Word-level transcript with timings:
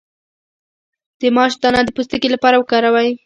د 1.19 1.21
ماش 1.35 1.53
دانه 1.61 1.81
د 1.85 1.89
پوستکي 1.95 2.29
لپاره 2.31 2.55
وکاروئ 2.57 3.09